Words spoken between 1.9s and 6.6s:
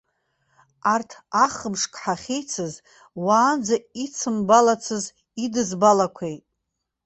ҳахьеицыз уаанӡа идсымбалацыз идызбалақәеит.